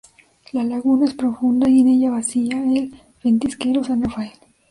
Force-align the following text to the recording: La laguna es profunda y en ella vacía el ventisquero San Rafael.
La 0.53 0.63
laguna 0.63 1.05
es 1.05 1.13
profunda 1.13 1.69
y 1.69 1.81
en 1.81 1.87
ella 1.89 2.09
vacía 2.09 2.57
el 2.63 2.99
ventisquero 3.23 3.83
San 3.83 4.01
Rafael. 4.03 4.31